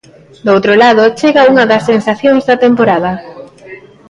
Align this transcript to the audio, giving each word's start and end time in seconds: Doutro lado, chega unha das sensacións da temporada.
Doutro 0.47 0.73
lado, 0.83 1.03
chega 1.19 1.49
unha 1.51 1.65
das 1.71 1.83
sensacións 1.91 2.43
da 2.49 2.61
temporada. 2.65 3.11